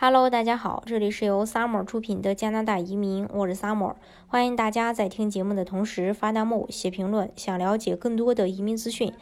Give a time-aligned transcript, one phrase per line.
[0.00, 3.94] Hello，大家好，这里是由 Summer 出品的加拿大移民，我是 Summer，
[4.28, 7.28] 欢迎大家在听节目的同时发弹幕、写评论。
[7.34, 9.12] 想了解更多的移民资讯，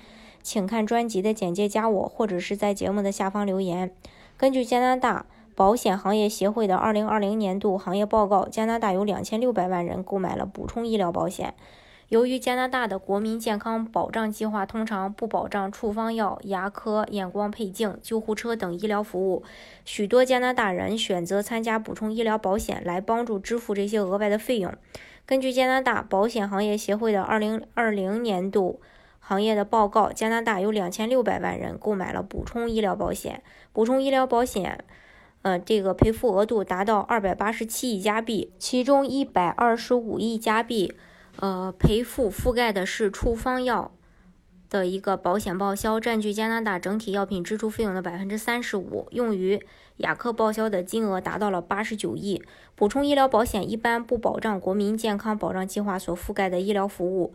[0.43, 3.91] 请看专辑的简介加我，或者是在节目的下方留言。
[4.37, 11.55] 根据加拿大保险行业协会的2020年度行业报告，加拿大有2600万人购买了补充医疗保险。
[12.09, 19.43] 由于加拿大的国民健康保障计划通常不保障处方药、牙科、眼光配镜、救护车等医疗服务，
[19.85, 24.73] 许多加拿大人选择参加补充医疗保险来帮助支付这些额外的费用。
[25.25, 28.81] 根据加拿大保险行业协会的2020年度
[29.19, 33.43] 行业的报告，加拿大有2600万人购买了补充医疗保险。
[33.73, 34.85] 补充医疗保险，
[35.43, 40.95] 呃，这个赔付额度达到287亿加币，其中125亿加币。
[41.39, 43.93] 呃，赔付覆盖的是处方药
[44.71, 49.07] 的一个保险报销，占据加拿大整体药品支出费用的百分之三十五。
[49.11, 49.61] 用于
[49.99, 52.43] 牙科报销的金额达到了八十九亿。
[52.75, 57.33] 补充医疗保险一般不保障国民健康保障计划所覆盖的医疗服务。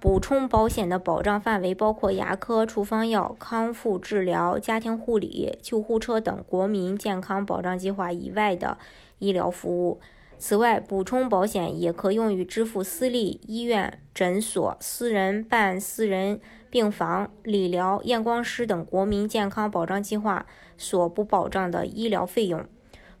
[0.00, 8.78] 补充保险的保障范围包括牙科、处方药、康复治疗、家庭护理、救护车等国民健康保障计划以外的
[9.20, 10.00] 医疗服务。
[10.44, 20.44] 此外，补充保险也可用于支付私立医院、诊所、私人办私人病房、理疗、验光师等国民健康保障计划
[20.76, 22.66] 所不保障的医疗费用。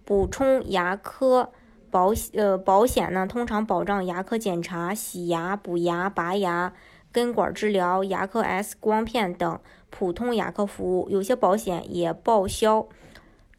[0.04, 1.52] 补充牙科
[1.92, 6.72] 保呃保险呢，通常保障牙科检查、洗牙、补牙、拔牙、
[7.12, 11.08] 根管治疗、牙科 X 光片等普通牙科服务。
[11.08, 12.88] 有些保险也报销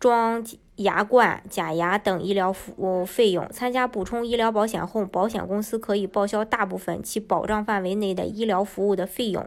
[0.03, 0.43] 装。
[0.77, 3.47] 牙冠、假牙等医疗服务费用。
[3.49, 9.45] 参加补充医疗保险后，保险公司可以报销大部分其保障范围内的医疗服务的费用，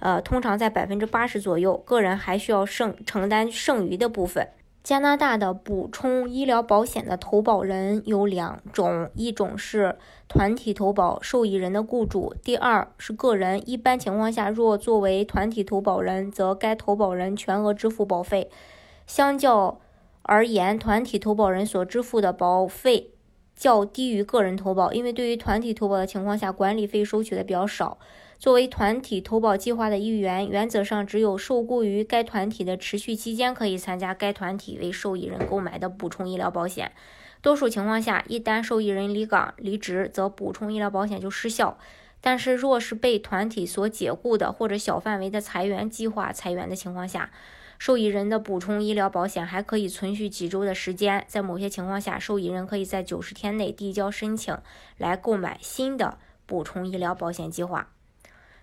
[0.00, 1.74] 呃，通常在百分之八十左右。
[1.74, 4.46] 个人还需要剩承担剩余的部分。
[4.84, 9.96] 加拿大的补充医疗保险的投保人有两种，一种是
[10.28, 13.62] 团体投保受益人的雇主，第二是个人。
[13.66, 18.50] 一般情况下，若作为团体投保人，则该投保人全额支付保费。
[19.06, 19.80] 相较
[20.28, 23.12] 而言，团体投保人所支付的保费
[23.56, 27.96] 较低于个人投保，因为对于团体投保的情况下，管理费收取的比较少。
[28.38, 36.92] 作为团体投保计划的一员，原则上只有受雇于该团体的持续期间可以参加该团体为受益人购买的补充医疗保险。
[37.40, 41.78] 多数情况下，一旦受益人离岗离职，则补充医疗保险就失效。
[42.20, 47.30] 但是，若是被团体所解雇的，或者小范围的裁员计划裁员的情况下，
[47.78, 54.58] 受益人的补充医疗保险还可以存续几周的时间，在某些情况下，受益人可以在九十天内递交申请
[54.96, 57.88] 来购买新的补充医疗保险计划。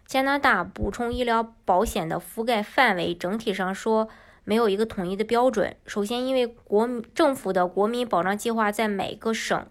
[0.06, 4.08] 加拿大补充医疗保险的覆盖范围整体上说
[4.44, 5.76] 没有一个统一的标准。
[5.88, 9.66] 首先，因为国政府的国民保障计划在每个省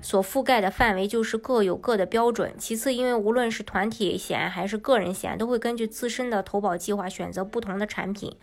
[0.00, 2.54] 所覆盖的范围就是各有各的标准。
[2.58, 8.36] 其次，因为无论是团体险还是个人险，都会根据自身的投保计划选择不同的产品。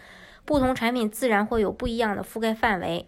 [0.46, 3.08] 不同产品自然会有不一样的覆盖范围。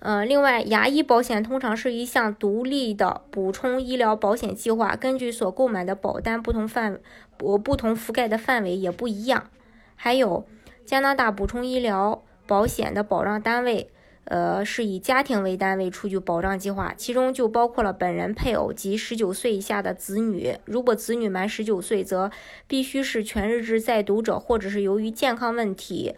[0.00, 7.00] 呃，另外，牙医保险通常是一项独立的补充医疗保险计划，根据所购买的保单不同范，
[7.36, 9.50] 不不同覆盖的范围也不一样。
[9.94, 10.46] 还有，
[10.84, 13.90] 加拿大补充医疗保险的保障单位。
[14.28, 20.54] 呃，是以家庭为单位出具保障计划，其中就包括了本人、配偶及十九岁以下的子女。
[20.66, 22.30] 如果子女满十九岁，则
[22.66, 26.14] 必须是全日制在读者，或者是由于健康问题，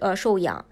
[0.00, 0.64] 呃受养。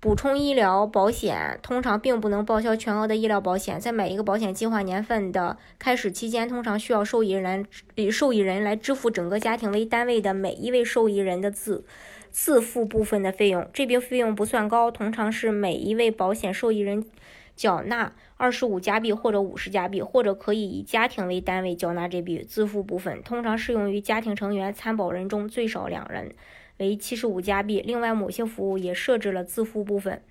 [0.00, 11.84] 补充医疗保险通常并不能报销全额的医疗保险，在每一个保险计划年份的开始期间，通常需要受益人以受益人来支付整个家庭为单位的每一位受益人的自。
[12.32, 17.04] 自付部分的费用，这笔费用不算高，通常是每一位保险受益人
[17.54, 26.34] 缴纳二十五加币或者五十加币，或者可以以家庭为单位缴纳这笔自付部分，通常适用于家庭成员参保人中最少两人，
[26.78, 27.82] 为七十五加币。
[27.86, 30.22] 另外，某些服务也设置了自付部分。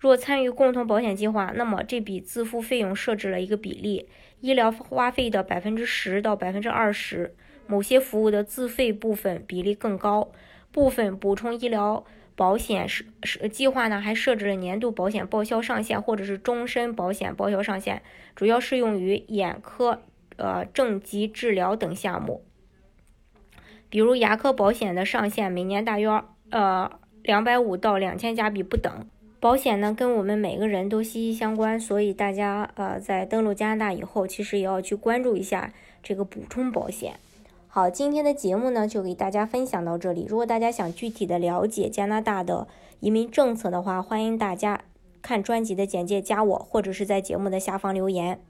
[0.00, 4.08] 若参与共同保险计划，那么这笔自付费用设置了一个比例，
[4.40, 7.34] 医疗花费的百分之十到百分之二十。
[7.68, 10.30] 某些服务的自费部分比例更高。
[10.76, 18.02] 部分补充医疗保险是是计划呢，还设置了年度保险报销上限或者是终身保险报销上限，
[18.34, 20.02] 主要适用于眼科、
[20.36, 22.44] 呃正畸治疗等项目。
[23.88, 26.90] 比如牙科保险的上限每年大约呃
[27.22, 28.92] 两百五到两千加币不等。
[29.40, 35.72] 保险呢跟我们每个人都息息相关，所以大家呃在登陆加拿大以后，其实也要去关注一下
[36.02, 37.18] 这个补充保险。
[37.76, 40.24] 好，今天的节目呢就给大家分享到这里。
[40.26, 42.66] 如果大家想具体的了解加拿大的
[43.00, 44.80] 移民政策的话，欢迎大家
[45.20, 48.40] 看专辑的简介加我，或者是在节目的下方留言。